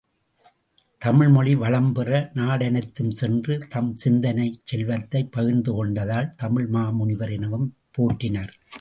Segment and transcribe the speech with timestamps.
[0.97, 8.53] தமிழ்மொழி வளம்பெற நாடனைத்தும் சென்று, தம் சிந்தனைச் செல்வத்தைப் பகிர்ந்து கொண்டதால் தமிழ் மாமுனிவர் எனவும் போற்றினர்.